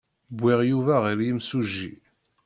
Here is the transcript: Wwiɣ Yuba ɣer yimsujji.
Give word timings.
Wwiɣ 0.37 0.59
Yuba 0.69 0.95
ɣer 1.03 1.17
yimsujji. 1.25 1.93